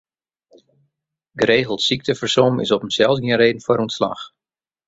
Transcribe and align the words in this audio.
Geregeld 1.33 1.81
syktefersom 1.81 2.59
is 2.63 2.71
op 2.71 2.81
himsels 2.85 3.19
gjin 3.19 3.39
reden 3.41 3.63
foar 3.65 3.81
ûntslach. 3.85 4.23